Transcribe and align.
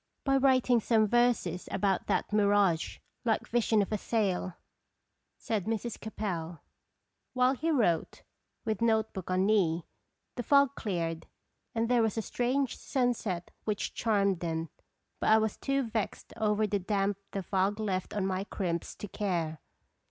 "By 0.25 0.37
writing 0.37 0.79
some 0.79 1.05
verses 1.07 1.69
about 1.71 2.07
that 2.07 2.33
mirage 2.33 2.97
like 3.23 3.47
vision 3.47 3.83
of 3.83 3.91
a 3.91 3.99
sail," 3.99 4.55
said 5.37 5.65
Mrs. 5.65 5.99
Capel. 5.99 6.61
While 7.33 7.53
he 7.53 7.69
wrote, 7.69 8.23
with 8.65 8.81
note 8.81 9.13
book 9.13 9.29
on 9.29 9.45
knee, 9.45 9.85
the 10.37 10.41
fog 10.41 10.73
cleared, 10.73 11.27
and 11.75 11.87
there 11.87 12.01
was 12.01 12.17
a 12.17 12.23
strange 12.23 12.75
sun 12.77 13.13
set 13.13 13.51
which 13.65 13.93
charmed 13.93 14.39
them, 14.39 14.69
but 15.19 15.29
I 15.29 15.37
was 15.37 15.55
too 15.55 15.83
vexed 15.83 16.33
over 16.35 16.65
the 16.65 16.79
damp 16.79 17.19
the 17.29 17.43
fog 17.43 17.79
left 17.79 18.15
on 18.15 18.25
my 18.25 18.43
crimps 18.45 18.95
to 18.95 19.07
care. 19.07 19.61